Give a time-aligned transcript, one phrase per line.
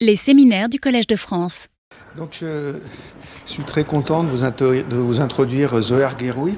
[0.00, 1.66] Les séminaires du Collège de France.
[2.16, 2.74] Donc je
[3.46, 6.54] suis très content de vous, de vous introduire Zoher Guéroui.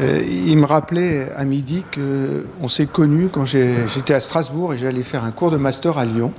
[0.00, 5.02] Euh, il me rappelait à midi qu'on s'est connus quand j'étais à Strasbourg et j'allais
[5.02, 6.34] faire un cours de master à Lyon.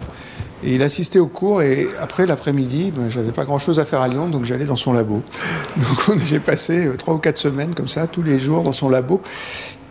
[0.63, 4.07] Et il assistait au cours et après l'après-midi, ben, j'avais pas grand-chose à faire à
[4.07, 5.23] Lyon, donc j'allais dans son labo.
[5.77, 8.89] Donc j'ai passé euh, trois ou quatre semaines comme ça, tous les jours dans son
[8.89, 9.21] labo.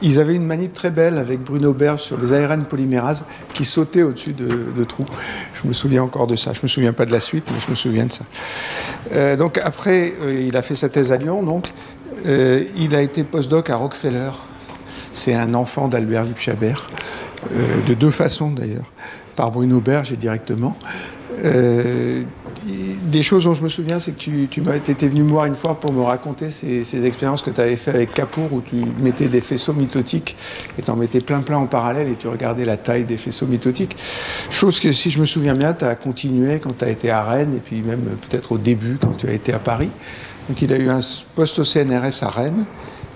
[0.03, 3.25] Ils avaient une manip très belle avec Bruno Berge sur les ARN polymérases
[3.55, 5.07] qui sautaient au-dessus de, trous.
[5.55, 6.53] Je me souviens encore de ça.
[6.53, 8.25] Je me souviens pas de la suite, mais je me souviens de ça.
[9.13, 11.43] Euh, donc après, euh, il a fait sa thèse à Lyon.
[11.43, 11.67] Donc
[12.27, 14.31] euh, il a été postdoc à Rockefeller.
[15.13, 16.87] C'est un enfant d'Albert Lipchabert,
[17.87, 18.85] de deux façons d'ailleurs,
[19.35, 20.77] par Bruno Berge et directement.
[21.45, 22.23] Euh,
[23.05, 25.55] des choses dont je me souviens, c'est que tu, tu étais venu me voir une
[25.55, 29.29] fois pour me raconter ces, expériences que tu avais fait avec Capour, où tu mettais
[29.29, 30.37] des faisceaux mitotiques
[30.79, 33.47] et tu en mettais plein plein en parallèle et tu regardais la taille des faisceaux
[33.47, 33.97] mitotiques.
[34.51, 37.23] Chose que, si je me souviens bien, tu as continué quand tu as été à
[37.23, 39.91] Rennes et puis même peut-être au début quand tu as été à Paris.
[40.49, 41.01] Donc il a eu un
[41.35, 42.65] poste au CNRS à Rennes.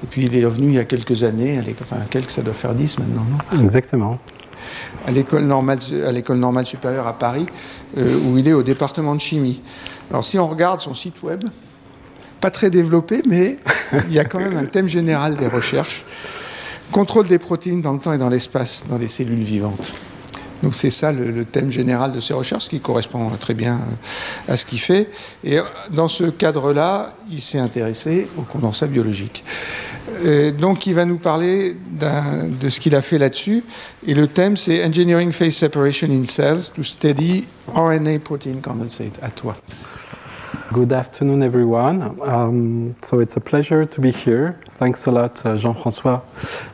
[0.02, 2.74] Et puis il est revenu il y a quelques années, enfin quelques, ça doit faire
[2.74, 3.64] 10 maintenant, non?
[3.64, 4.18] Exactement
[5.06, 7.46] à l'école normale, à l'école normale supérieure à Paris,
[7.96, 9.60] euh, où il est au département de chimie.
[10.10, 11.44] Alors si on regarde son site web,
[12.40, 13.58] pas très développé, mais
[14.08, 16.04] il y a quand même un thème général des recherches.
[16.92, 19.92] Contrôle des protéines dans le temps et dans l'espace, dans les cellules vivantes.
[20.62, 24.56] Donc c'est ça le, thème général de ses recherches, qui correspond très bien euh, à
[24.56, 25.08] ce qu'il fait.
[25.42, 29.42] Et euh, dans ce cadre-là, il s'est intéressé au condensat biologique.
[30.24, 33.64] Et donc il va nous parler de ce qu'il a fait là-dessus.
[34.06, 39.18] Et le thème, c'est Engineering Phase Separation in Cells to Study RNA Protein Condensate.
[39.22, 39.54] À toi.
[40.72, 42.16] Good afternoon, everyone.
[42.22, 44.60] Um, so it's a pleasure to be here.
[44.74, 46.22] Thanks a lot, uh, Jean-François,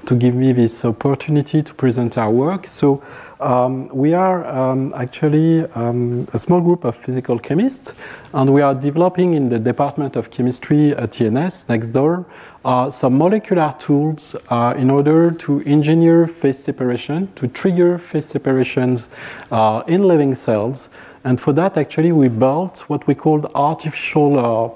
[0.04, 2.66] to give me this opportunity to present our work.
[2.66, 3.02] So
[3.40, 7.94] um, we are um, actually um, a small group of physical chemists,
[8.34, 12.26] and we are developing in the Department of Chemistry at TNS next door
[12.66, 19.08] uh, some molecular tools uh, in order to engineer phase separation, to trigger phase separations
[19.50, 20.90] uh, in living cells
[21.26, 24.70] and for that, actually, we built what we called artificial uh,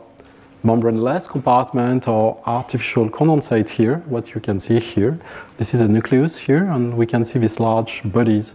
[0.67, 5.21] membraneless compartment or artificial condensate here, what you can see here.
[5.59, 8.55] This is a nucleus here, and we can see these large bodies.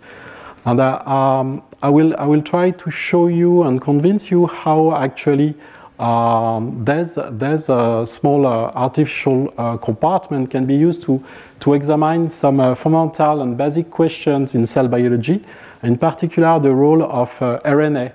[0.66, 4.94] And uh, um, I, will, I will try to show you and convince you how
[4.98, 5.56] actually
[6.00, 11.24] um, there's, there's a small uh, artificial uh, compartment can be used to,
[11.62, 15.44] to examine some uh, fundamental and basic questions in cell biology
[15.84, 18.12] in particular the role of uh, RNA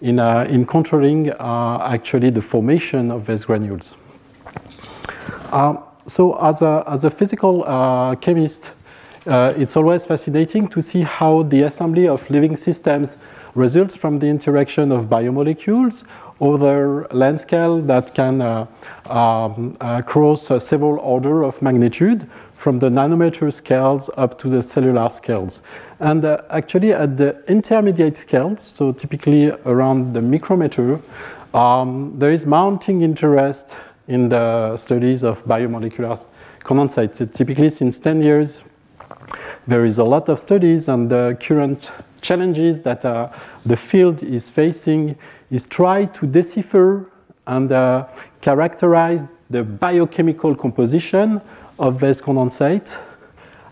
[0.00, 3.96] in, uh, in controlling uh, actually the formation of these granules.
[5.50, 7.62] Um, so as a, as a physical
[8.20, 8.72] chemist,
[9.26, 13.16] it's always fascinating to see how the assembly of living systems
[13.54, 16.04] results from the interaction of biomolecules
[16.40, 18.66] over length scale that can uh,
[19.06, 25.10] um, uh, cross several order of magnitude from the nanometer scales up to the cellular
[25.10, 25.60] scales.
[26.00, 31.00] And uh, actually, at the intermediate scales, so typically around the micrometer,
[31.52, 33.76] um, there is mounting interest
[34.08, 36.18] in the studies of biomolecular
[36.60, 37.32] condensates.
[37.32, 38.62] typically, since 10 years,
[39.66, 41.90] there is a lot of studies, and the current
[42.20, 43.28] challenges that uh,
[43.64, 45.16] the field is facing
[45.54, 47.08] is try to decipher
[47.46, 48.08] and uh,
[48.40, 51.40] characterize the biochemical composition
[51.78, 52.98] of this condensate,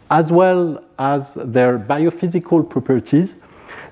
[0.08, 3.34] as well as their biophysical properties,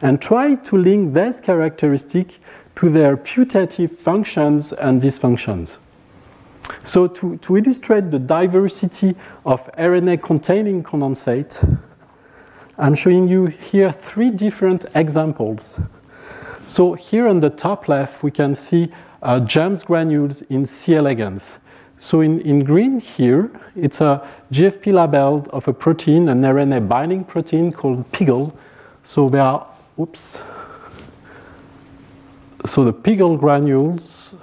[0.03, 2.39] and try to link these characteristics
[2.77, 5.79] to their putative functions and dysfunctions.
[6.85, 11.79] So, to, to illustrate the diversity of RNA containing condensate,
[12.79, 15.81] I'm showing you here three different examples.
[16.71, 18.91] So, here on the top left, we can see
[19.25, 20.95] uh, germ granules in C.
[20.95, 21.59] elegans.
[21.99, 27.25] So in, in green here, it's a GFP labeled of a protein, an RNA binding
[27.25, 28.53] protein called PIGL.
[29.03, 29.67] So there are,
[29.99, 30.45] oops.
[32.67, 34.35] So the PIGL granules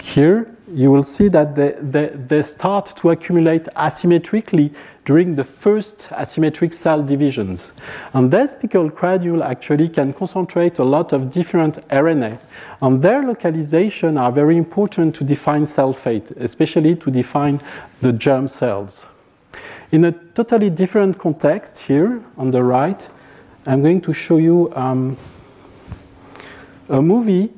[0.00, 4.72] here, you will see that they, they, they start to accumulate asymmetrically
[5.08, 7.72] during the first asymmetric cell divisions.
[8.12, 12.38] And this PIGL granule actually can concentrate a lot of different RNA.
[12.82, 17.58] And their localization are very important to define cell fate, especially to define
[18.02, 19.06] the germ cells.
[19.92, 23.08] In a totally different context here on the right,
[23.64, 25.16] I'm going to show you um,
[26.90, 27.48] a movie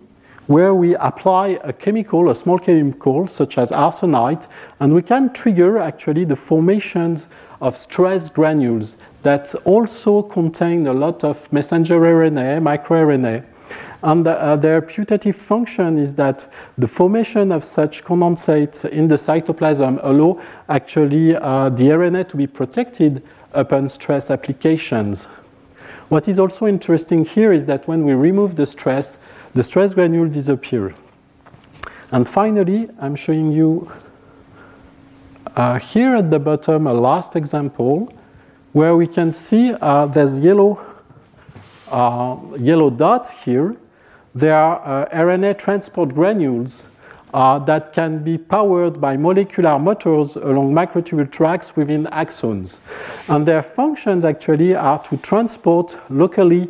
[0.50, 4.48] where we apply a chemical, a small chemical, such as arsenite,
[4.80, 7.28] and we can trigger actually the formations
[7.60, 13.44] of stress granules that also contain a lot of messenger RNA, microRNA.
[14.02, 20.00] And uh, their putative function is that the formation of such condensates in the cytoplasm
[20.02, 25.28] allow actually uh, the RNA to be protected upon stress applications.
[26.08, 29.16] What is also interesting here is that when we remove the stress,
[29.54, 30.94] the stress granule disappear.
[32.12, 33.90] And finally, I'm showing you
[35.56, 38.12] uh, here at the bottom a last example
[38.72, 40.80] where we can see uh, there's yellow,
[41.90, 43.76] uh, yellow dots here.
[44.34, 46.86] There are uh, RNA transport granules
[47.34, 52.78] uh, that can be powered by molecular motors along microtubule tracks within axons.
[53.28, 56.68] And their functions actually are to transport locally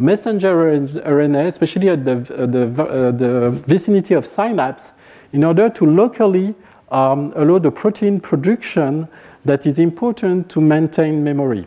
[0.00, 4.84] messenger RNA, especially at the, uh, the, uh, the vicinity of synapse,
[5.32, 6.54] in order to locally
[6.90, 9.06] um, allow the protein production
[9.44, 11.66] that is important to maintain memory.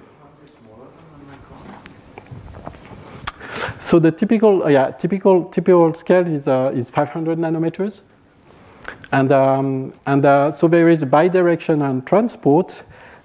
[3.79, 8.01] So the typical, uh, yeah, typical, typical scale is, uh, is 500 nanometers.
[9.11, 12.83] And, um, and uh, so there is bidirectional transport.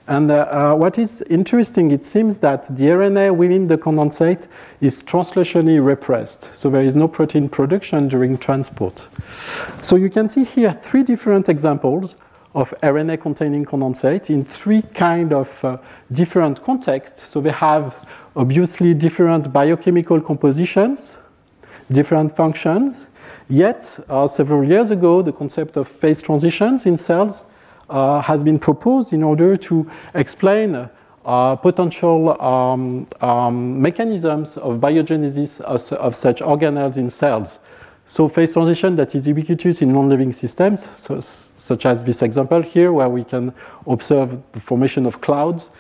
[0.09, 4.49] And uh, uh, what is interesting, it seems that the RNA within the condensate
[4.81, 6.49] is translationally repressed.
[6.57, 9.07] So there is no protein production during transport.
[9.83, 12.17] So you can see here three different examples
[12.55, 15.77] of RNA containing condensate in three kind of uh,
[16.11, 17.29] different contexts.
[17.29, 17.95] So they have
[18.35, 21.19] obviously different biochemical compositions,
[21.91, 23.07] different functions,
[23.51, 27.43] Yet, uh, several years ago, the concept of phase transitions in cells
[27.89, 30.89] uh, has been proposed in order to explain
[31.25, 37.59] uh, potential um, um, mechanisms of biogenesis of, of, such organelles in cells.
[38.07, 42.63] So, phase transition that is ubiquitous in non living systems, so, such as this example
[42.63, 43.53] here, where we can
[43.87, 45.71] observe the formation of clouds.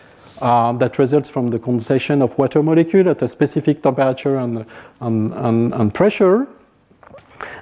[0.40, 4.64] Uh, that results from the condensation of water molecule at a specific temperature and,
[5.00, 6.46] and, and, and pressure.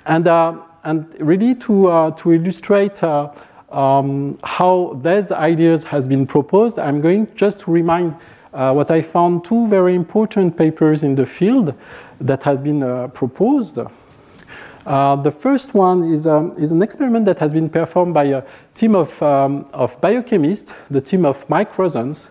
[0.04, 3.32] And, uh, and really to, uh, to illustrate uh,
[3.76, 8.16] um, how these ideas has been proposed, I'm going just to remind
[8.54, 11.74] uh, what I found two very important papers in the field
[12.18, 13.78] that has been uh, proposed.
[14.86, 18.42] Uh, the first one is, um, is an experiment that has been performed by a
[18.74, 22.28] team of, um, of biochemists, the team of Mike Rosen's.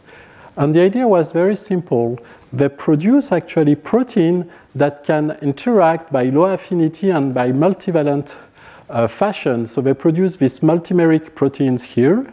[0.57, 2.18] And the idea was very simple.
[2.53, 8.36] They produce actually protein that can interact by low affinity and by multivalent
[8.90, 9.68] uh, fashion.
[9.68, 12.32] So they produce these multimeric proteins here.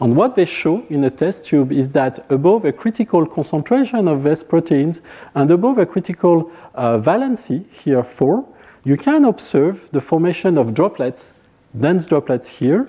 [0.00, 4.24] And what they show in a test tube is that above a critical concentration of
[4.24, 5.00] these proteins
[5.34, 8.44] and above a critical uh, valency, here 4,
[8.84, 11.32] you can observe the formation of droplets,
[11.78, 12.88] dense droplets here,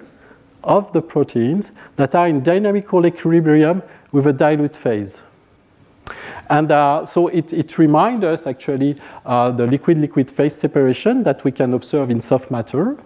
[0.64, 5.22] of the proteins that are in dynamical equilibrium with a dilute phase.
[6.50, 11.52] And uh, so it, it reminds us actually uh, the liquid-liquid phase separation that we
[11.52, 12.98] can observe in soft matter.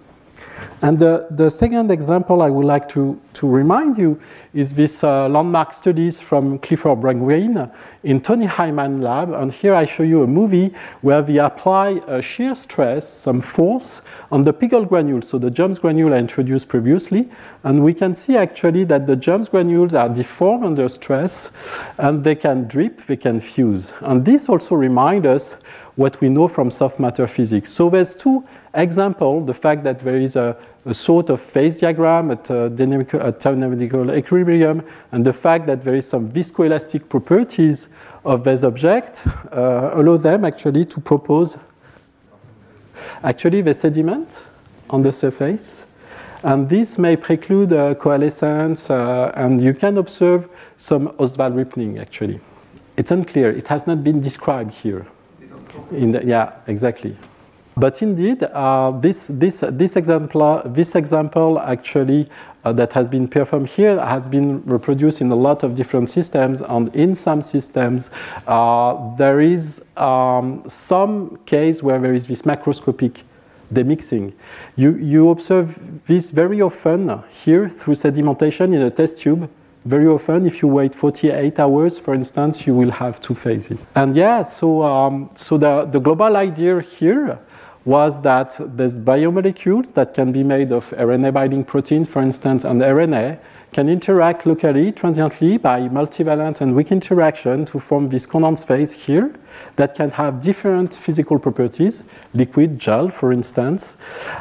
[0.82, 4.20] And the, the second example I would like to, to remind you
[4.54, 7.72] is this uh, landmark studies from Clifford Brangwynne
[8.04, 9.32] in Tony Hyman lab.
[9.34, 14.02] And here I show you a movie where we apply a shear stress, some force,
[14.32, 17.30] on the piggle granules, so the germ granule I introduced previously.
[17.64, 21.50] And we can see actually that the germ granules are deformed under stress
[21.98, 23.92] and they can drip, they can fuse.
[24.02, 25.56] And this also reminds us
[25.96, 27.72] what we know from soft matter physics.
[27.72, 28.44] So there's two
[28.76, 30.56] example, the fact that there is a,
[30.86, 35.84] a sort of phase diagram at, uh, dynamical, at dynamical equilibrium, and the fact that
[35.84, 37.88] there is some viscoelastic properties
[38.24, 41.58] of this object uh, allow them actually to propose
[43.24, 44.28] actually the sediment
[44.90, 45.84] on the surface.
[46.44, 52.40] And this may preclude uh, coalescence, uh, and you can observe some Ostwald ripening actually.
[52.98, 55.06] It's unclear, it has not been described here.
[55.92, 57.18] In the, yeah, exactly.
[57.78, 62.30] But indeed, uh, this, this, this, example, this example actually
[62.64, 66.62] uh, that has been performed here has been reproduced in a lot of different systems.
[66.62, 68.10] And in some systems,
[68.48, 73.22] uh, there is um, some case where there is this macroscopic
[73.74, 74.34] demixing.
[74.76, 79.50] You, you observe this very often here through sedimentation in a test tube
[79.86, 83.80] very often, if you wait 48 hours, for instance, you will have two phases.
[83.94, 87.40] And yeah, so, um, so the, the global idea here
[87.86, 92.82] was that there's biomolecules that can be made of RNA binding protein, for instance, and
[92.82, 93.40] RNA
[93.72, 99.36] can interact locally, transiently, by multivalent and weak interaction to form this condensed phase here
[99.76, 102.02] that can have different physical properties,
[102.34, 103.98] liquid, gel, for instance.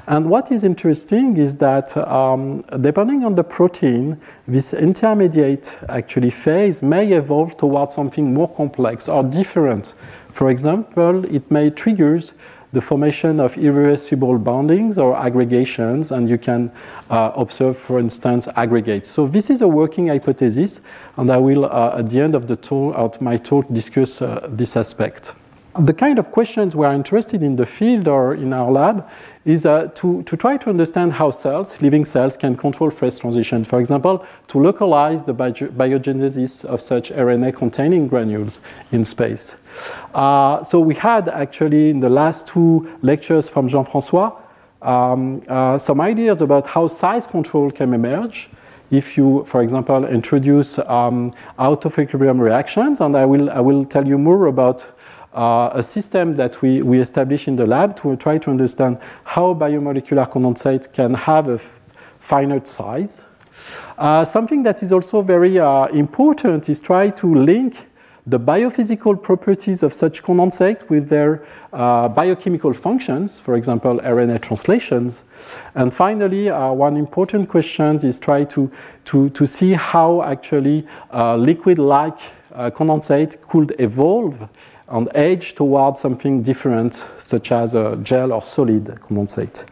[0.07, 6.83] And what is interesting is that um, depending on the protein, this intermediate actually phase
[6.83, 9.95] may evolve towards something more complex or different.
[10.31, 12.21] For example, it may trigger
[12.75, 16.71] the formation of irreversible bondings or aggregations, and you can
[17.09, 19.09] uh, observe, for instance, aggregates.
[19.09, 20.81] So this is a working hypothesis,
[21.16, 24.49] and I will, uh, at the end of the talk, of my talk, discuss uh,
[24.50, 25.33] this aspect.
[25.78, 29.09] The kind of questions we are interested in the field or in our lab
[29.45, 33.64] is uh, to, to try to understand how cells, living cells, can control phase transition.
[33.64, 38.61] For example, to localize the biogenesis of such RNA containing granules
[38.93, 39.54] in space.
[40.14, 44.40] Uh, so we had actually in the last two lectures from Jean-François
[44.85, 48.50] um, uh, some ideas about how size control can emerge
[48.90, 53.85] if you, for example, introduce um, out of equilibrium reactions, and I will, I will
[53.85, 54.87] tell you more about
[55.33, 59.54] uh, a system that we, we established in the lab to try to understand how
[59.54, 61.59] biomolecular condensates can have a
[62.21, 63.25] finite size.
[63.97, 67.87] Uh, something that is also very uh, important is try to link
[68.26, 75.25] the biophysical properties of such condensate with their uh, biochemical functions, for example, RNA translations.
[75.75, 78.71] And finally, uh, one important question is try to,
[79.07, 82.19] to, to see how actually uh, liquid-like
[82.54, 84.49] uh, condensate could evolve
[84.88, 89.69] and age towards something different, such as a gel or solid condensate.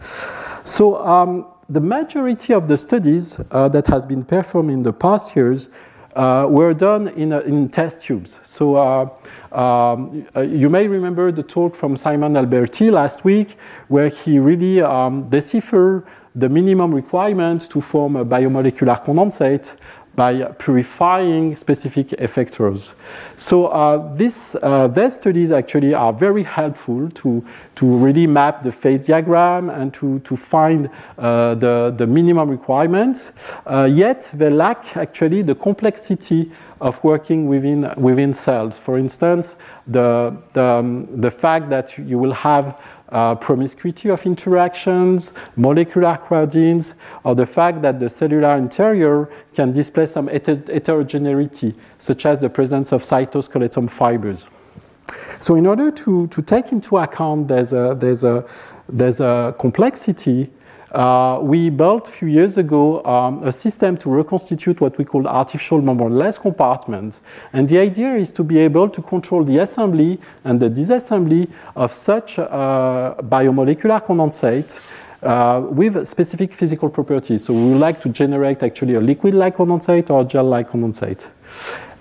[0.67, 5.35] So um, the majority of the studies uh, that has been performed in the past
[5.35, 5.71] years
[6.15, 8.39] uh, were done in, in, test tubes.
[8.45, 9.09] So uh,
[9.53, 13.57] um, uh, you may remember the talk from Simon Alberti last week,
[13.89, 16.05] where he really um, deciphered
[16.35, 19.75] the minimum requirement to form a biomolecular condensate
[20.15, 22.93] by purifying specific effectors.
[23.37, 27.45] So uh, this, uh, these studies actually are very helpful to,
[27.77, 33.33] to really map the phase diagram and to, to find uh, the, the minimum requirements,
[33.67, 36.51] uh, yet they lack actually the complexity
[36.81, 38.77] of working within, within cells.
[38.77, 42.79] For instance, the, the, um, the fact that you will have
[43.13, 50.07] uh, promiscuity of interactions, molecular crowdings, or the fact that the cellular interior can display
[50.07, 54.47] some heterogeneity, such as the presence of cytoskeleton fibers.
[55.39, 58.47] So in order to, to take into account there's a, there's a,
[58.89, 60.51] there's a complexity
[60.93, 65.27] uh, we built a few years ago um, a system to reconstitute what we call
[65.27, 67.21] artificial membraneless compartments.
[67.53, 71.93] And the idea is to be able to control the assembly and the disassembly of
[71.93, 74.81] such uh, biomolecular condensates
[75.23, 77.45] uh, with specific physical properties.
[77.45, 81.27] So we would like to generate actually a liquid-like condensate or a gel-like condensate.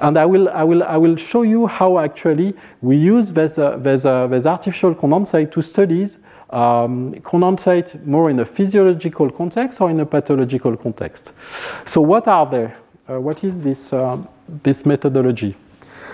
[0.01, 3.77] And I will, I, will, I will show you how actually we use this, uh,
[3.77, 6.17] this, uh, this artificial condensate to studies
[6.51, 11.33] um, condensate more in a physiological context or in a pathological context.
[11.85, 12.73] So what are they?
[13.09, 14.17] Uh, what is this, uh,
[14.63, 15.55] this methodology?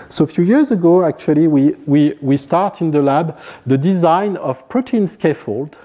[0.08, 4.36] So a few years ago, actually, we, we, we start in the lab the design
[4.38, 5.76] of protein scaffold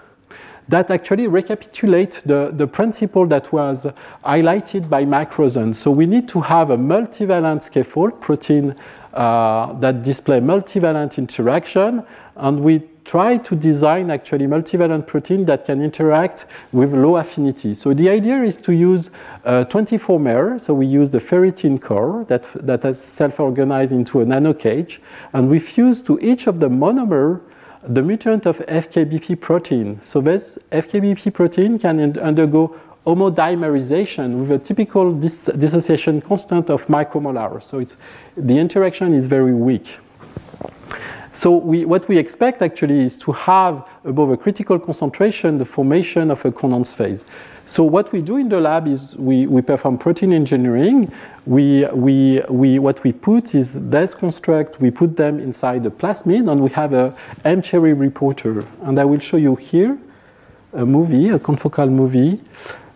[0.69, 3.86] that actually recapitulate the, the principle that was
[4.24, 5.74] highlighted by Mike Rosen.
[5.74, 8.75] So we need to have a multivalent scaffold protein
[9.13, 12.03] uh, that display multivalent interaction,
[12.38, 17.75] and we try to design actually multivalent protein that can interact with low affinity.
[17.75, 19.10] So the idea is to use
[19.45, 20.60] uh, 24 mer.
[20.60, 25.00] So we use the ferritin core that, that has self-organized into a nanocage,
[25.33, 27.41] and we fuse to each of the monomer
[27.86, 30.00] the mutant of FKBP protein.
[30.01, 37.62] So this FKBP protein can undergo homodimerization with a typical dis dissociation constant of micromolar.
[37.62, 37.98] So it's,
[38.38, 39.98] the interaction is very weak.
[41.36, 46.30] So we, what we expect actually is to have above a critical concentration the formation
[46.30, 47.25] of a condensed phase.
[47.66, 51.12] So what we do in the lab is we, we perform protein engineering.
[51.48, 56.52] We, we, we, what we put is this construct, we put them inside the plasmid
[56.52, 58.63] and we have a mCherry reporter.
[58.82, 59.98] And I will show you here
[60.74, 62.42] a movie, a confocal movie,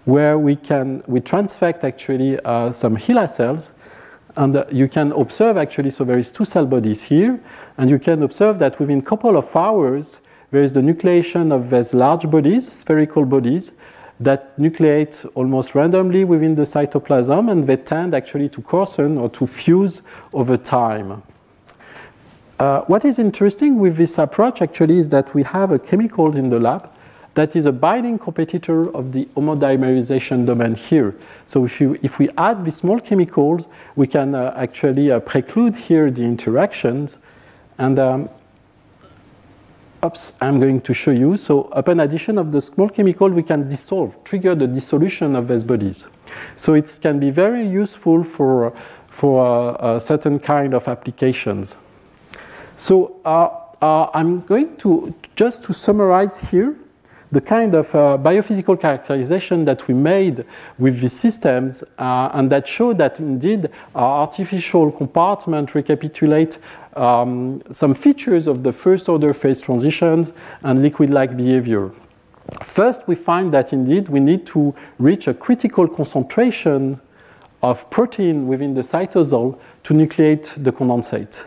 [0.05, 3.71] where we can, we transfect actually uh, some HeLa cells
[4.37, 7.39] and uh, you can observe actually, so there is two cell bodies here,
[7.77, 10.19] and you can observe that within a couple of hours,
[10.51, 13.71] there is the nucleation of these large bodies, spherical bodies,
[14.19, 19.45] that nucleate almost randomly within the cytoplasm, and they tend actually to coarsen or to
[19.45, 20.01] fuse
[20.33, 21.21] over time.
[22.59, 26.49] Uh, what is interesting with this approach actually is that we have a chemical in
[26.49, 26.89] the lab
[27.37, 31.15] that is a binding competitor of the homodimerization domain here.
[31.45, 35.75] So if, you, if we add these small chemicals, we can uh, actually uh, preclude
[35.75, 37.19] here the interactions.
[37.77, 38.29] And um,
[40.03, 41.37] oops, I'm going to show you.
[41.37, 45.63] So upon addition of the small chemical, we can dissolve, trigger the dissolution of these
[45.63, 46.07] bodies.
[46.55, 48.73] So it can be very useful for,
[49.09, 51.75] for uh, certain kind of applications.
[52.77, 56.75] So uh, uh, I'm going to just to summarize here
[57.31, 60.45] the kind of uh, biophysical characterization that we made
[60.77, 66.57] with these systems uh, and that show that indeed our artificial compartment recapitulate
[66.95, 71.91] um, some features of the first order phase transitions and liquid-like behavior.
[72.61, 76.99] First, we find that indeed we need to reach a critical concentration
[77.61, 81.43] of protein within the cytosol to nucleate the condensate.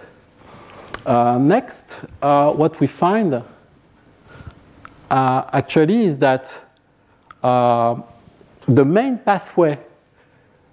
[1.06, 3.42] Uh, next, uh, what we find
[5.10, 6.52] actually is that
[7.42, 8.00] uh,
[8.66, 9.78] the main pathway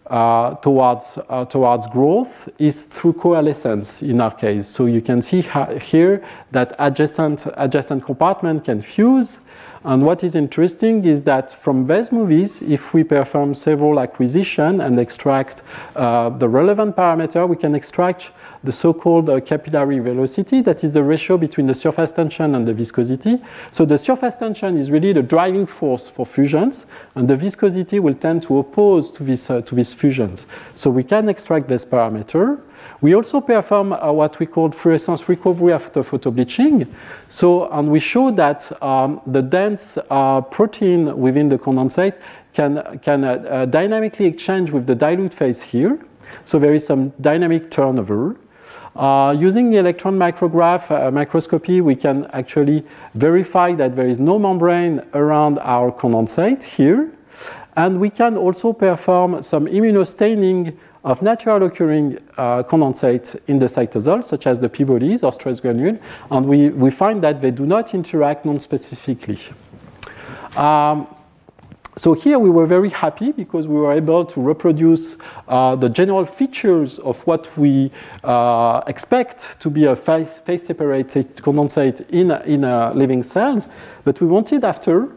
[0.09, 4.67] uh, towards, uh, towards growth is through coalescence in our case.
[4.67, 5.45] So you can see
[5.81, 9.39] here that adjacent, adjacent compartment can fuse
[9.87, 14.99] and what is interesting is that from these movies, if we perform several acquisition and
[14.99, 15.63] extract
[15.95, 18.31] uh, the relevant parameter, we can extract
[18.65, 22.73] the so-called uh, capillary velocity, that is the ratio between the surface tension and the
[22.73, 23.41] viscosity.
[23.71, 26.85] So the surface tension is really the driving force for fusions,
[27.15, 30.45] and the viscosity will tend to oppose to, this, uh, to these fusions.
[30.75, 32.61] So we can extract this parameter.
[33.01, 36.87] We also perform uh, what we call fluorescence recovery after photobleaching.
[37.29, 42.15] So, and we show that um, the dense uh, protein within the condensate
[42.53, 45.99] can, can uh, uh, dynamically exchange with the dilute phase here.
[46.45, 48.37] So there is some dynamic turnover.
[48.95, 54.39] Uh, using the electron micrograph uh, microscopy, we can actually verify that there is no
[54.39, 57.13] membrane around our condensate here.
[57.77, 64.25] And we can also perform some immunostaining of natural occurring uh, condensate in the cytosol,
[64.25, 65.97] such as the P-bodies or stress granule,
[66.31, 69.37] and we, we find that they do not interact non-specifically.
[70.57, 71.07] Um,
[71.97, 75.15] so here we were very happy because we were able to reproduce
[75.47, 77.91] uh, the general features of what we
[78.23, 82.61] uh, expect to be a phase-separated condensate in, in
[82.97, 83.67] living cells.
[84.03, 85.09] But we wanted after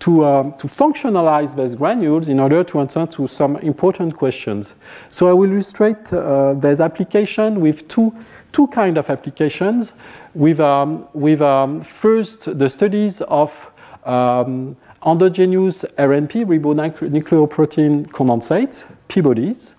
[0.00, 4.74] to, um, to functionalize these granules in order to answer to some important questions.
[5.08, 8.14] So I will illustrate uh, this application with two,
[8.52, 9.92] two kind of applications.
[10.34, 13.70] With, um, with um, first the studies of
[14.04, 19.74] um, endogenous RNP, ribonucleoprotein condensate, P-bodies.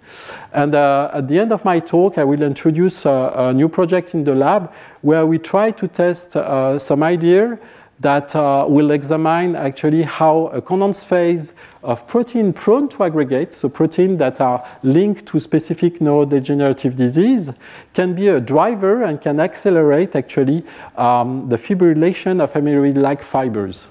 [0.54, 4.13] And uh, at the end of my talk, I will introduce a, a, new project
[4.13, 7.60] in the lab where we try to test uh, some idea
[8.00, 13.70] that uh, will examine actually how a condensed phase of protein prone to aggregate, so
[13.70, 17.52] protein that are linked to specific neurodegenerative disease,
[17.94, 20.66] can be a driver and can accelerate actually
[20.98, 23.88] um, the fibrillation of amyloid-like fibers.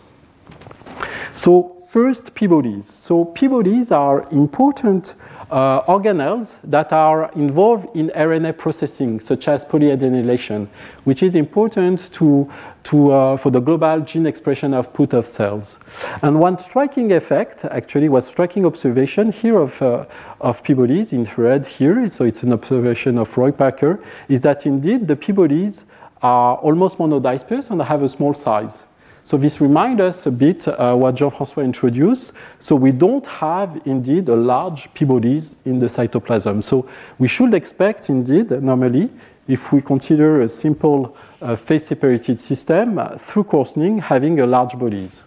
[1.34, 2.86] So first, P-bodies.
[2.86, 5.14] So P-bodies are important
[5.54, 10.66] uh, organelles that are involved in RNA processing, such as polyadenylation,
[11.04, 12.50] which is important to,
[12.82, 15.78] to, uh, for the global gene expression output of cells.
[16.22, 20.06] And one striking effect, actually, was striking observation here of, uh,
[20.40, 25.06] of P-bodies in red here, so it's an observation of Roy Parker, is that indeed
[25.06, 25.84] the P-bodies
[26.20, 28.82] are almost monodisperse and have a small size.
[29.26, 32.34] So this reminds us a bit uh, what Jean-François introduced.
[32.58, 36.62] So we don't have indeed a large P-bodies in the cytoplasm.
[36.62, 36.86] So
[37.18, 39.10] we should expect indeed normally
[39.48, 45.22] if we consider a simple uh, phase-separated system uh, through coarsening having a large bodies.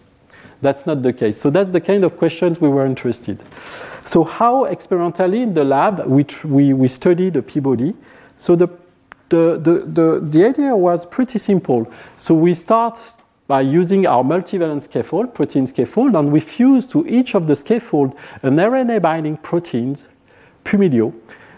[0.62, 1.40] That's not the case.
[1.40, 3.42] So that's the kind of questions we were interested.
[4.04, 7.94] So how experimentally in the lab we, we, we study the P-body.
[8.38, 8.68] So the,
[9.28, 11.92] the, the, the, the idea was pretty simple.
[12.16, 12.98] So we start
[13.48, 18.14] by using our multivalent scaffold, protein scaffold, and we fuse to each of the scaffold
[18.42, 20.06] an RNA binding proteins,
[20.64, 21.14] Pumilio,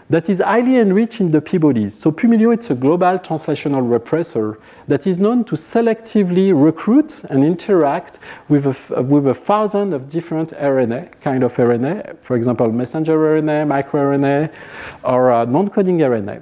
[0.09, 1.93] that is highly enriched in the P-bodies.
[1.93, 8.19] So Pumilio is a global translational repressor that is known to selectively recruit and interact
[8.47, 13.67] with a, with a thousand of different RNA, kind of RNA, for example, messenger RNA,
[13.67, 14.51] microRNA,
[15.03, 16.41] or uh, non-coding RNA.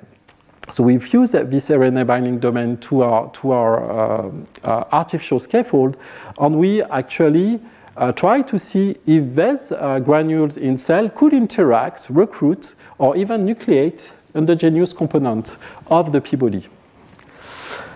[0.71, 4.31] So we fuse this RNA binding domain to our, to our uh,
[4.63, 5.97] uh, artificial scaffold,
[6.39, 7.59] and we actually
[7.97, 13.45] uh, try to see if these uh, granules in cell could interact, recruit, or even
[13.45, 16.67] nucleate endogenous components of the P-body.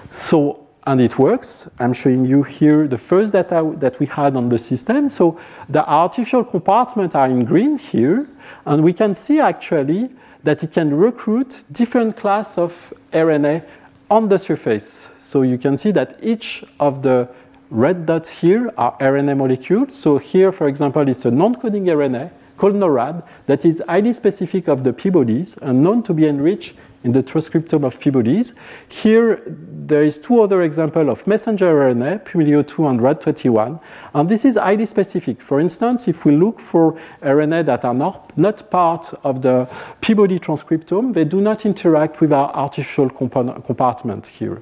[0.09, 1.69] So and it works.
[1.79, 5.07] I'm showing you here the first data that we had on the system.
[5.09, 8.27] So the artificial compartments are in green here,
[8.65, 10.09] and we can see actually
[10.43, 13.63] that it can recruit different class of RNA
[14.09, 15.07] on the surface.
[15.17, 17.29] So you can see that each of the
[17.69, 19.95] red dots here are RNA molecules.
[19.95, 24.83] So here, for example, it's a non-coding RNA called NORAD that is highly specific of
[24.83, 28.53] the P-bodies and known to be enriched in the transcriptome of P-bodies.
[28.87, 33.81] Here, there is two other examples of messenger RNA, Pumilio2 and RAD21,
[34.13, 35.41] and this is highly specific.
[35.41, 39.67] For instance, if we look for RNA that are not, not part of the
[40.01, 44.61] P-body transcriptome, they do not interact with our artificial compartment here.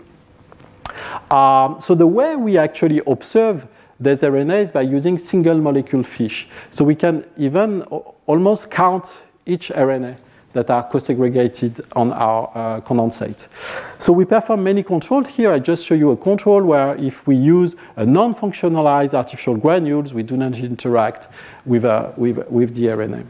[1.29, 3.67] Um, so the way we actually observe
[3.99, 6.47] these RNAs by using single molecule FISH.
[6.71, 7.83] So we can even
[8.25, 10.17] almost count each RNA
[10.53, 13.47] that are co-segregated on our uh, condensate.
[13.99, 15.27] So we perform many controls.
[15.27, 20.13] Here I just show you a control where if we use a non-functionalized artificial granules,
[20.13, 21.27] we do not interact
[21.65, 23.25] with, uh, with, with the RNA.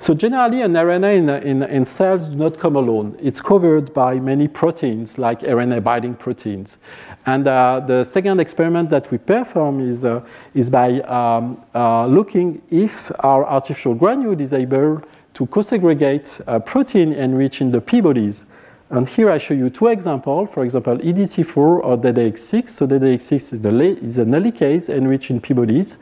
[0.00, 3.16] So generally, an RNA in, in, in, cells do not come alone.
[3.22, 6.78] It's covered by many proteins, like RNA binding proteins.
[7.26, 12.60] And uh, the second experiment that we perform is, uh, is by um, uh, looking
[12.70, 15.02] if our artificial granule is able
[15.34, 18.44] to co-segregate uh, protein enriched in the P-bodies.
[18.92, 20.50] And here I show you two examples.
[20.50, 22.68] For example, EDC4 or DDX6.
[22.68, 23.70] So DDX6 is, the
[24.04, 25.96] is an helicase enriched in P-bodies.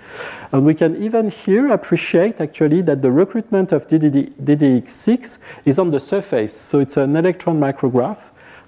[0.50, 5.92] And we can even here appreciate actually that the recruitment of DD, DDX6 is on
[5.92, 6.60] the surface.
[6.60, 8.18] So it's an electron micrograph.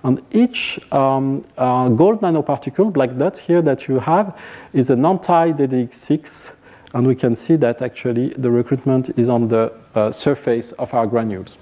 [0.04, 4.38] And each um, uh, gold nanoparticle, black dot here that you have,
[4.72, 6.52] is an anti-DDX6
[6.94, 11.06] and we can see that actually the recruitment is on the uh, surface of our
[11.06, 11.56] granules.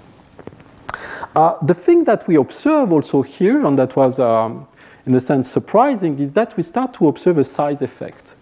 [1.35, 4.67] Uh, the thing that we observe also here, and that was um,
[5.05, 8.35] in a sense surprising, is that we start to observe a size effect.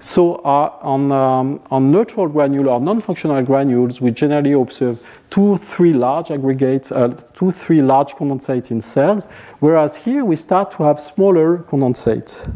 [0.00, 4.98] So uh, on, um, on neutral granule or non-functional granules, we generally observe
[5.30, 9.28] two, three large aggregates, uh, two, three large condensates in cells,
[9.60, 12.52] whereas here we start to have smaller condensates.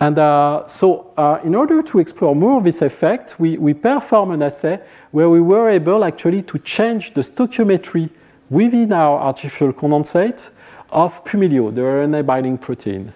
[0.00, 4.30] And uh, so, uh, in order to explore more of this effect, we, we perform
[4.30, 4.80] an assay
[5.10, 8.08] where we were able actually to change the stoichiometry
[8.48, 10.50] within our artificial condensate
[10.90, 13.12] of Pumilio, the RNA binding protein.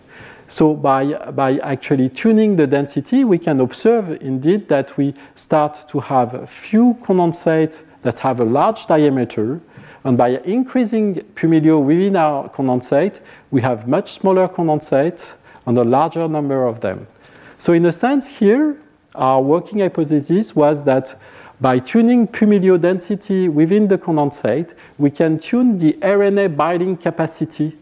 [0.49, 6.01] So by, by actually tuning the density, we can observe indeed that we start to
[6.01, 9.61] have few condensates that have a large diameter.
[10.05, 13.21] And by increasing Pumilio within our condensate,
[13.53, 15.33] we have much smaller condensates
[15.67, 17.07] and a larger number of them.
[17.59, 18.77] So in a sense here,
[19.15, 21.19] our working hypothesis was that
[21.61, 27.77] by tuning pumilio density within the condensate, we can tune the RNA binding capacity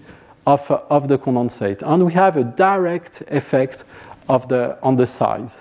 [0.47, 1.81] of, of the condensate.
[1.83, 3.85] And we have a direct effect
[4.29, 5.61] of the, on the size.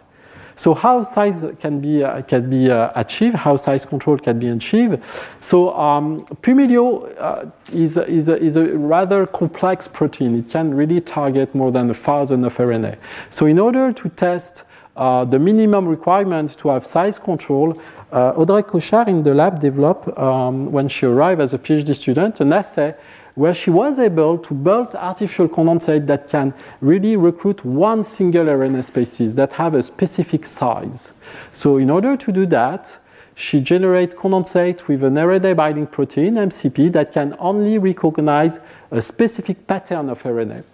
[0.59, 4.49] So how size can be, uh, can be uh, achieved, how size control can be
[4.49, 5.01] achieved.
[5.39, 10.37] So um, Pumilio uh, is, is, a, is a rather complex protein.
[10.37, 12.97] It can really target more than a thousand of RNA.
[13.29, 14.63] So in order to test
[14.97, 20.09] uh, the minimum requirement to have size control, uh, Audrey Cochard in the lab developed,
[20.17, 22.95] um, when she arrived as a PhD student, an assay
[23.39, 28.83] where she was able to build artificial condensate that can really recruit one single RNA
[28.83, 31.13] species that have a specific size.
[31.53, 32.99] So in order to do that,
[33.35, 38.59] she generates condensate with an RNA binding protein, MCP, that can only recognize
[38.91, 40.65] a specific pattern of RNA.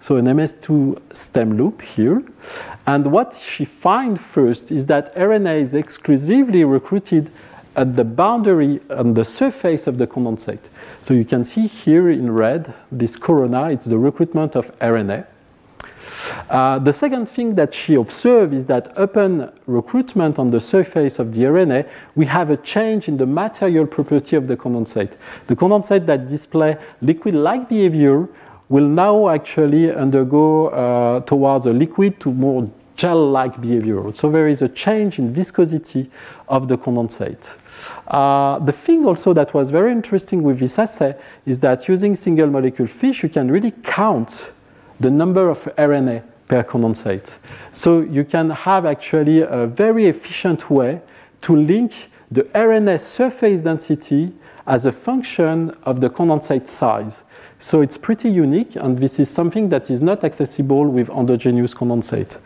[0.00, 2.22] So an MS2 stem loop here.
[2.86, 7.30] And what she finds first is that RNA is exclusively recruited
[7.76, 10.64] at the boundary on the surface of the condensate.
[11.02, 15.26] So you can see here in red this corona, it's the recruitment of RNA.
[16.48, 21.34] Uh, the second thing that she observed is that upon recruitment on the surface of
[21.34, 25.12] the RNA, we have a change in the material property of the condensate.
[25.46, 28.28] The condensate that display liquid-like behavior
[28.68, 34.10] will now actually undergo uh, towards a liquid to more gel-like behavior.
[34.12, 36.10] So there is a change in viscosity
[36.48, 37.54] of the condensate.
[38.08, 42.48] Uh, the thing also that was very interesting with this assay is that using single
[42.48, 44.50] molecule FISH, you can really count
[44.98, 47.36] the number of RNA per condensate.
[47.72, 51.00] So you can have actually a very efficient way
[51.42, 51.92] to link
[52.30, 54.32] the RNA surface density
[54.66, 57.22] as a function of the condensate size.
[57.58, 62.38] So it's pretty unique, and this is something that is not accessible with endogenous condensate.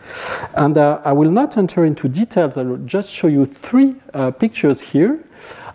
[0.55, 4.31] And uh, I will not enter into details, I will just show you three uh,
[4.31, 5.23] pictures here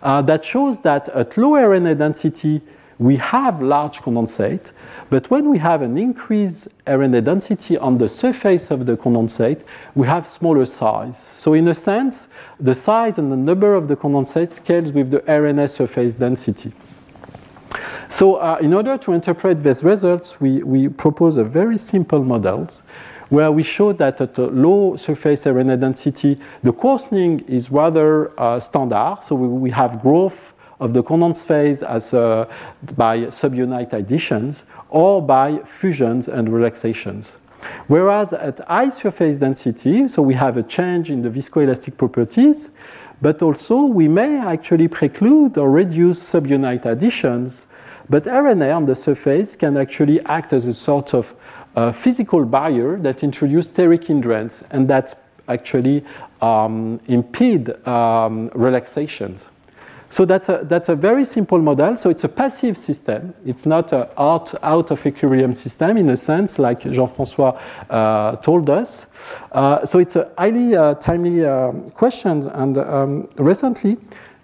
[0.01, 2.61] uh, that shows that at low RNA density,
[2.99, 4.71] we have large condensate,
[5.09, 10.07] but when we have an increased RNA density on the surface of the condensate, we
[10.07, 11.17] have smaller size.
[11.17, 12.27] So in a sense,
[12.59, 16.73] the size and the number of the condensate scales with the RNA surface density.
[18.09, 22.67] So uh, in order to interpret these results, we, we propose a very simple model
[23.29, 28.59] where we show that at a low surface RNA density, the coarsening is rather uh,
[28.59, 29.17] standard.
[29.23, 32.45] So we, we have growth of the condensed phase as uh,
[32.95, 37.37] by subunit additions or by fusions and relaxations.
[37.87, 42.69] Whereas at high surface density, so we have a change in the viscoelastic properties,
[43.21, 47.65] but also we may actually preclude or reduce subunit additions.
[48.09, 51.35] But RNA on the surface can actually act as a sort of
[51.75, 56.03] uh, physical barrier that introduces steric hindrance and that actually
[56.41, 59.45] um, impede um, relaxations.
[60.09, 61.97] So that's a, that's a very simple model.
[61.97, 63.33] So it's a passive system.
[63.45, 68.69] It's not an out, out of equilibrium system in a sense, like Jean-François uh, told
[68.69, 69.07] us.
[69.51, 72.47] Uh, so it's a highly uh, timely uh, question.
[72.47, 73.97] And um, recently,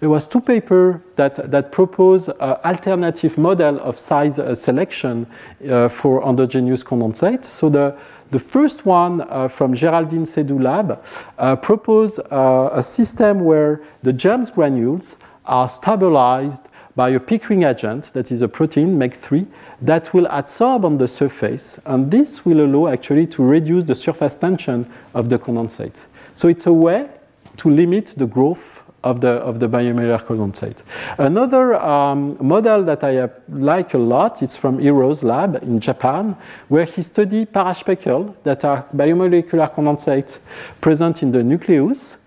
[0.04, 5.26] there was two papers that, that propose an alternative model of size uh, selection
[5.70, 7.46] uh, for endogenous condensate.
[7.46, 7.96] So the,
[8.32, 11.02] the first one uh, from Geraldine Seydoux lab
[11.38, 16.64] uh, proposed uh, a system where the germs granules are stabilized
[16.96, 19.48] by a Pickering agent, that is a protein, MEG3,
[19.82, 24.36] that will adsorb on the surface, and this will allow actually to reduce the surface
[24.36, 26.02] tension of the condensate.
[26.36, 27.10] So it's a way
[27.58, 30.78] to limit the growth of the, of the biomolecular condensate.
[31.18, 36.38] Another um, model that I like a lot is from Hirose lab in Japan,
[36.70, 40.38] where he studied paraspeckle that are biomolecular condensate
[40.80, 42.18] present in the nucleus,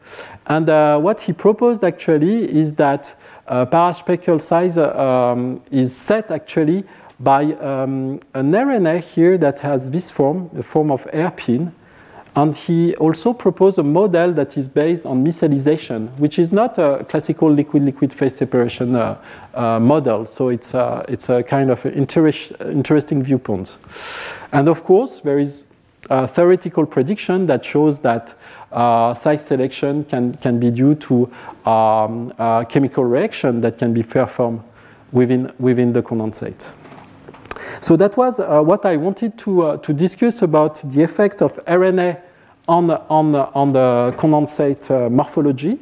[0.46, 6.84] and uh, what he proposed actually is that uh, paraspeckle size um, is set actually
[7.18, 11.72] by um, an RNA here that has this form, the form of hairpin.
[12.34, 17.02] And he also proposed a model that is based on micellization, which is not a
[17.08, 19.16] classical liquid-liquid phase separation uh,
[19.54, 20.26] uh, model.
[20.26, 23.78] So it's, uh, it's a kind of interest, interesting viewpoint.
[24.52, 25.64] And of course, there is
[26.10, 28.34] a theoretical prediction that shows that
[28.72, 31.32] uh, size selection can, can be due to
[31.70, 32.32] um,
[32.68, 34.62] chemical reaction that can be performed
[35.12, 36.70] within, within the condensate.
[37.80, 41.56] So that was uh, what I wanted to, uh, to discuss about the effect of
[41.66, 42.20] RNA
[42.68, 45.78] on, on, on the condensate uh, morphology.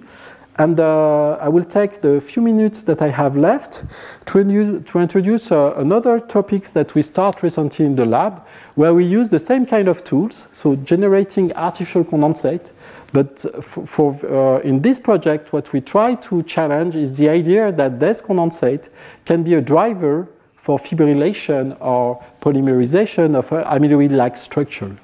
[0.56, 3.84] And uh, I will take the few minutes that I have left
[4.26, 9.04] to, to introduce uh, another topics that we start recently in the lab, where we
[9.04, 12.70] use the same kind of tools, so generating artificial condensate,
[13.14, 17.70] but for, for uh, in this project, what we try to challenge is the idea
[17.70, 18.88] that this condensate
[19.24, 24.96] can be a driver for fibrillation or polymerization of amyloid-like structure.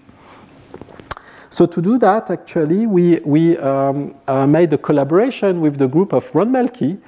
[1.53, 6.13] So to do that, actually, we, we um, uh, made a collaboration with the group
[6.13, 6.99] of Ron Melki,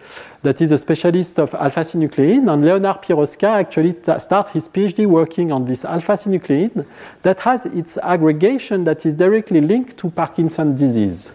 [0.42, 5.64] that is a specialist of alpha-synuclein, and Leonard Piroska actually start his PhD working on
[5.64, 6.84] this alpha-synuclein
[7.22, 11.30] that has its aggregation that is directly linked to Parkinson's disease.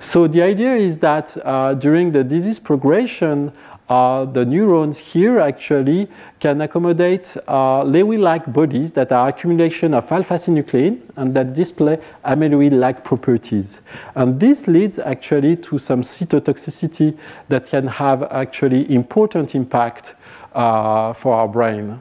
[0.00, 3.52] So the idea is that uh, during the disease progression,
[3.92, 6.08] uh, the neurons here actually
[6.40, 13.82] can accommodate uh, Lewy-like bodies that are accumulation of alpha-synuclein and that display amyloid-like properties.
[14.14, 20.14] And this leads actually to some cytotoxicity that can have actually important impact
[20.54, 22.00] uh, for our brain.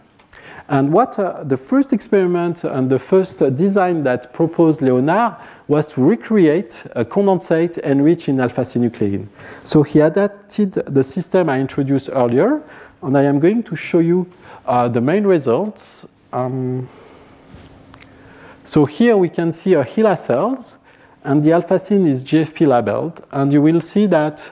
[0.71, 5.35] And what uh, the first experiment and the first uh, design that proposed Leonard
[5.67, 9.27] was to recreate a condensate enriched in alpha-synuclein.
[9.65, 12.63] So he adapted the system I introduced earlier,
[13.03, 14.31] and I am going to show you
[14.65, 16.05] uh, the main results.
[16.31, 16.87] Um,
[18.63, 20.77] so here we can see a HeLa cells,
[21.25, 24.51] and the alpha-syn is GFP labeled, and you will see that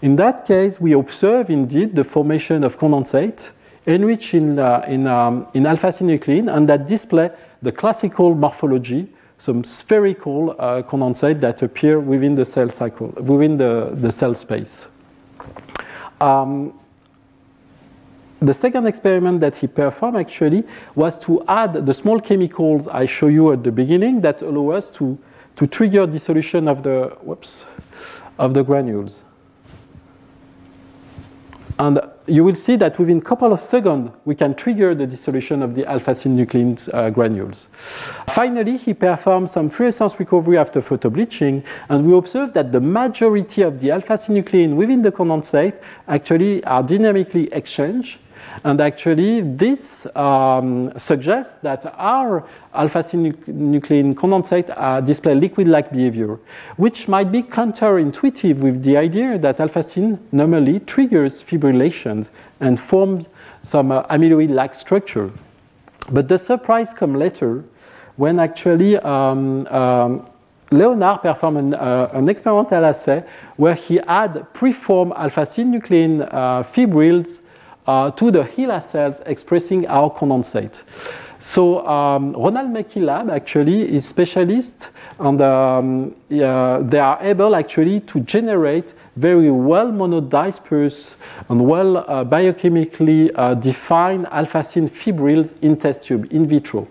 [0.00, 3.50] in that case we observe indeed the formation of condensate
[3.86, 7.30] enriched in, uh, in, um, in alpha-synuclein, and that display
[7.62, 9.08] the classical morphology
[9.40, 14.86] some spherical uh, condensate that appear within the cell cycle, within the, the cell space.
[16.20, 16.78] Um,
[18.40, 20.64] the second experiment that he performed actually
[20.94, 24.90] was to add the small chemicals I show you at the beginning that allow us
[24.92, 25.18] to,
[25.56, 27.64] to trigger dissolution of the, whoops,
[28.38, 29.22] of the granules.
[31.78, 31.98] And
[32.30, 35.74] you will see that within a couple of seconds, we can trigger the dissolution of
[35.74, 37.66] the alpha-synuclein uh, granules.
[38.28, 43.80] Finally, he performed some fluorescence recovery after photobleaching, and we observed that the majority of
[43.80, 48.18] the alpha-synuclein within the condensate actually are dynamically exchanged,
[48.64, 56.38] And actually, this um, suggests that our alpha-synuclein condensate uh, display liquid-like behavior,
[56.76, 62.28] which might be counterintuitive with the idea that alpha-syn normally triggers fibrillations
[62.60, 63.28] and forms
[63.62, 65.30] some uh, amyloid-like structure.
[66.10, 67.64] But the surprise comes later
[68.16, 70.26] when actually um, um,
[70.70, 73.24] Leonard performed an, uh, an, experimental assay
[73.56, 77.40] where he had preformed alpha-synuclein uh, fibrils
[77.90, 80.82] uh, to the HeLa cells expressing our condensate.
[81.40, 88.00] So um, Ronald Melki lab actually is specialist and um, uh, they are able actually
[88.00, 91.14] to generate very well monodisperse
[91.48, 96.86] and well uh, biochemically uh, defined alpha-syn fibrils in test tube in vitro.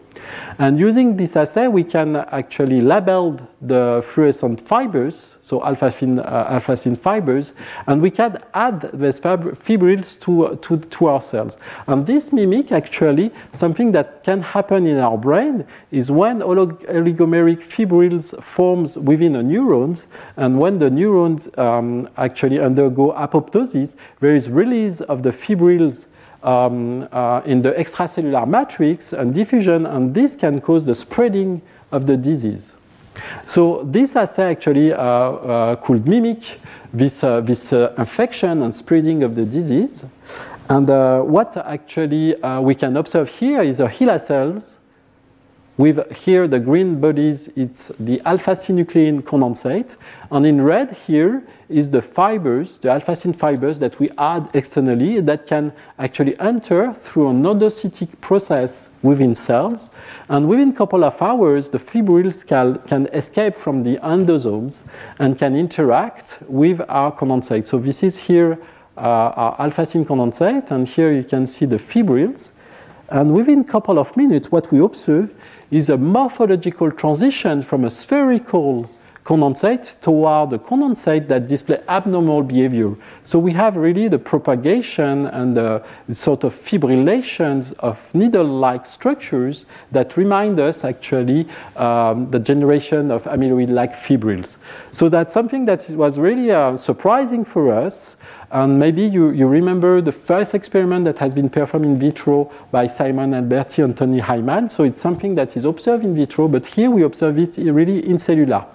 [0.58, 6.78] And using this assay, we can actually label the fluorescent fibers, so alpha-syn uh, alpha
[6.96, 7.54] fibers,
[7.88, 11.58] and we can add these fibrils to, to, to our cells.
[11.88, 18.34] And this mimic actually something that can happen in our brain is when oligomeric fibrils
[18.42, 25.02] forms within the neurons, and when the neurons um, actually undergo apoptosis, there is release
[25.02, 26.06] of the fibrils
[26.44, 32.06] um, uh, in the extracellular matrix and diffusion, and this can cause the spreading of
[32.06, 32.74] the disease.
[33.46, 36.60] So this assay actually uh, uh, could mimic
[36.94, 40.04] this, uh, this uh, infection and spreading of the disease.
[40.70, 44.79] And uh, what actually we can observe here is a HeLa cells
[45.80, 49.96] with here the green bodies, it's the alpha-synuclein condensate.
[50.30, 55.48] And in red here is the fibers, the alpha-syn fibers that we add externally that
[55.48, 59.90] can actually enter through an endocytic process within cells.
[60.28, 64.84] And within a couple of hours, the fibrils can, can escape from the endosomes
[65.18, 67.68] and can interact with our condensate.
[67.68, 68.60] So this is here
[68.98, 72.50] uh, our alpha-syn condensate, and here you can see the fibrils.
[73.12, 75.34] And within a couple of minutes, what we observe
[75.72, 78.90] is a morphological transition from a spherical
[79.30, 82.96] condensate toward a condensate that display abnormal behavior.
[83.24, 90.18] So we have really the propagation and the sort of fibrillations of needle-like structures that
[90.18, 94.58] remind us actually um, the generation of amyloid-like fibrils.
[94.92, 98.16] So that's something that was really uh, surprising for us.
[98.52, 102.88] And maybe you, you remember the first experiment that has been performed in vitro by
[102.88, 104.72] Simon Alberti and Tony Hyman.
[104.72, 108.18] So it's something that is observed in vitro, but here we observe it really in
[108.18, 108.66] cellular.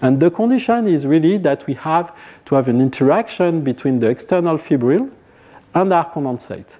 [0.00, 4.56] And the condition is really that we have to have an interaction between the external
[4.56, 5.10] fibril
[5.74, 6.76] and our condensate.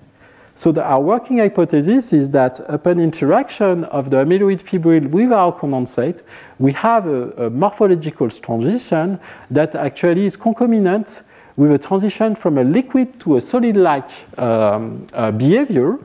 [0.54, 5.52] So the, our working hypothesis is that upon interaction of the amyloid fibril with our
[5.52, 6.22] condensate,
[6.60, 9.18] we have a, a morphological transition
[9.50, 11.22] that actually is concomitant
[11.56, 15.98] with a transition from a liquid to a solid-like um, uh, behavior.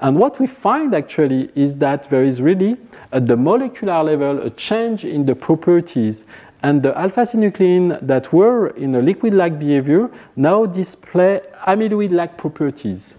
[0.00, 2.76] And what we find actually is that there is really,
[3.12, 6.24] at the molecular level, a change in the properties.
[6.62, 13.14] And the alpha-synuclein that were in a liquid-like behavior now display amyloid-like properties.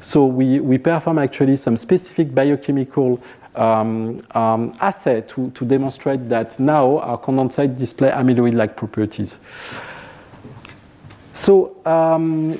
[0.00, 3.20] So we, we perform actually some specific biochemical
[3.56, 9.36] um, um, assay to, to demonstrate that now our condensate display amyloid-like properties.
[11.36, 12.58] So um,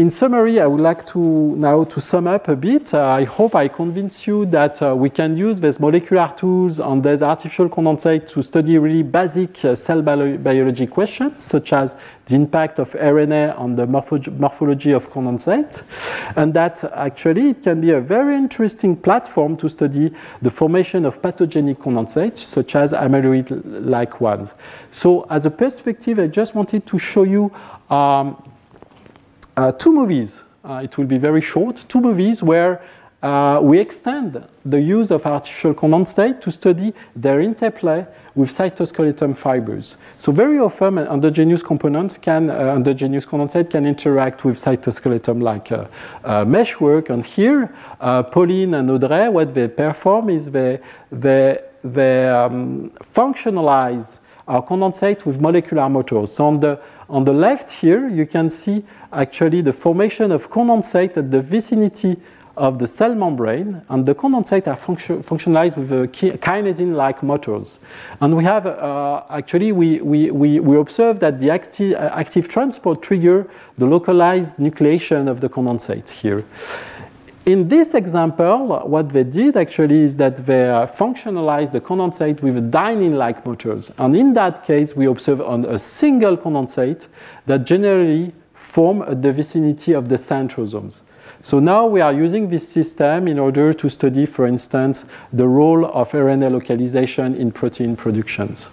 [0.00, 1.18] in summary, I would like to
[1.56, 2.94] now to sum up a bit.
[2.94, 7.04] Uh, I hope I convince you that uh, we can use these molecular tools and
[7.04, 12.34] these artificial condensate to study really basic uh, cell bio biology questions, such as the
[12.34, 15.82] impact of RNA on the morpho morphology of condensate,
[16.34, 20.10] and that actually it can be a very interesting platform to study
[20.40, 24.54] the formation of pathogenic condensate, such as amyloid-like ones.
[24.92, 27.52] So as a perspective, I just wanted to show you
[27.90, 28.49] um,
[29.72, 30.40] two movies.
[30.64, 31.84] Uh, it will be very short.
[31.88, 32.80] Two movies where
[33.22, 39.96] uh, we extend the use of artificial condensate to study their interplay with cytoskeleton fibers.
[40.18, 45.86] So very often, endogenous component can, uh, endogenous condensate can interact with cytoskeleton like uh,
[46.24, 47.10] uh, meshwork.
[47.10, 54.18] And here, uh, Pauline and Audrey, what they perform is they, they, they um, functionalize
[54.50, 56.32] our condensate with molecular motors.
[56.32, 61.16] So on the on the left here, you can see actually the formation of condensate
[61.16, 62.16] at the vicinity
[62.56, 65.90] of the cell membrane, and the condensate are function, functionalized with
[66.40, 67.80] kinesin-like motors.
[68.20, 73.02] And we have, uh, actually, we, we, we, we observe that the uh, active transport
[73.02, 76.44] trigger the localized nucleation of the condensate here.
[77.46, 82.70] In this example, what they did actually is that they uh, functionalized the condensate with
[82.70, 83.90] dynein-like motors.
[83.96, 87.06] And in that case, we observe on a single condensate
[87.46, 91.00] that generally form the vicinity of the centrosomes.
[91.42, 95.86] So now we are using this system in order to study, for instance, the role
[95.86, 98.66] of RNA localization in protein productions.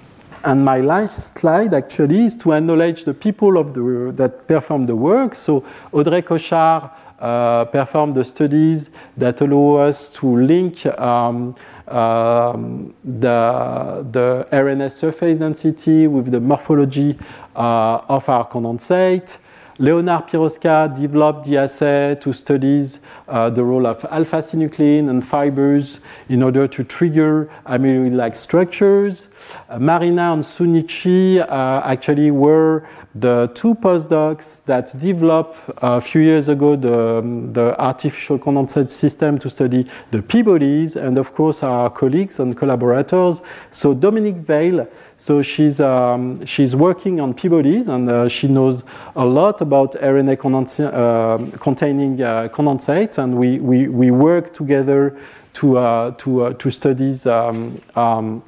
[0.43, 4.95] And my last slide actually is to acknowledge the people of the, that perform the
[4.95, 5.36] work.
[5.36, 5.63] So
[5.93, 6.89] Audrey Cochard
[7.20, 11.55] uh, performed the studies that allow us to link um,
[11.88, 17.18] um, the, the RNA surface density with the morphology
[17.55, 19.38] uh, of our condensate.
[19.80, 22.84] Leonard Piroska developed the assay to study
[23.28, 25.99] uh, the role of alpha synuclein and fibers
[26.30, 29.28] in order to trigger amyloid-like structures.
[29.70, 32.88] Uh, Marina and Sunichi uh, actually were
[33.20, 37.22] the two postdocs that developed a few years ago the,
[37.53, 43.41] the artificial condensate system to study the P-bodies, and of course our colleagues and collaborators.
[43.72, 44.88] So Dominique Weil,
[45.18, 48.84] so she's, um, she's working on P-bodies, and uh, she knows
[49.15, 55.18] a lot about RNA condens uh, containing uh, condensate, and we, we, we work together
[55.53, 58.43] to, uh, to, uh, to study um, um,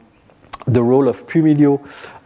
[0.67, 2.18] the role of Pumilio uh,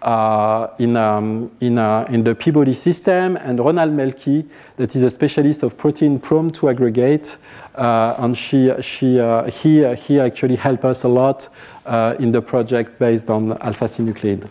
[0.79, 4.45] in, um, in, uh, in the P-body system, and Ronald Melki,
[4.77, 7.37] that is a specialist of protein prone to aggregate,
[7.75, 11.47] uh, and she, she, uh, he, he actually helped us a lot
[11.85, 14.47] uh, in the project based on alpha synuclein.